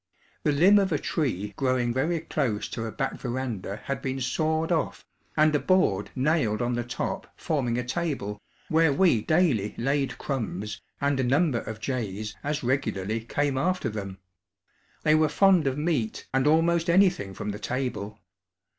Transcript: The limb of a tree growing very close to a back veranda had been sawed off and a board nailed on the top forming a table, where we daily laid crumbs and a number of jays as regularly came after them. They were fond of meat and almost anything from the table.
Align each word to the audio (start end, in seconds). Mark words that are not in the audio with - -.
The 0.41 0.51
limb 0.51 0.79
of 0.79 0.91
a 0.91 0.97
tree 0.97 1.53
growing 1.57 1.93
very 1.93 2.21
close 2.21 2.67
to 2.69 2.85
a 2.87 2.91
back 2.91 3.19
veranda 3.19 3.81
had 3.85 4.01
been 4.01 4.19
sawed 4.19 4.71
off 4.71 5.05
and 5.37 5.53
a 5.53 5.59
board 5.59 6.09
nailed 6.15 6.59
on 6.59 6.73
the 6.73 6.83
top 6.83 7.31
forming 7.39 7.77
a 7.77 7.83
table, 7.83 8.41
where 8.67 8.91
we 8.91 9.21
daily 9.21 9.75
laid 9.77 10.17
crumbs 10.17 10.81
and 10.99 11.19
a 11.19 11.23
number 11.23 11.59
of 11.59 11.79
jays 11.79 12.35
as 12.43 12.63
regularly 12.63 13.19
came 13.19 13.59
after 13.59 13.89
them. 13.89 14.17
They 15.03 15.13
were 15.13 15.29
fond 15.29 15.67
of 15.67 15.77
meat 15.77 16.27
and 16.33 16.47
almost 16.47 16.89
anything 16.89 17.35
from 17.35 17.49
the 17.51 17.59
table. 17.59 18.17